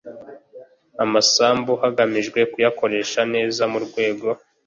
[1.03, 4.27] amasambu hagamijwe kuyakoresha neza murwego